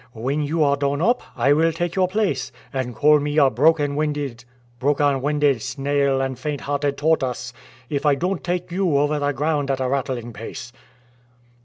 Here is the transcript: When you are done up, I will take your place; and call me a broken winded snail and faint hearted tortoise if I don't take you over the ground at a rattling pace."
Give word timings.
When 0.13 0.41
you 0.41 0.63
are 0.63 0.77
done 0.77 0.99
up, 0.99 1.21
I 1.37 1.53
will 1.53 1.71
take 1.71 1.93
your 1.95 2.07
place; 2.07 2.51
and 2.73 2.95
call 2.95 3.19
me 3.19 3.37
a 3.37 3.51
broken 3.51 3.95
winded 3.95 4.45
snail 5.61 6.21
and 6.21 6.39
faint 6.39 6.61
hearted 6.61 6.97
tortoise 6.97 7.53
if 7.87 8.03
I 8.03 8.15
don't 8.15 8.43
take 8.43 8.71
you 8.71 8.97
over 8.97 9.19
the 9.19 9.31
ground 9.31 9.69
at 9.69 9.79
a 9.79 9.87
rattling 9.87 10.33
pace." 10.33 10.73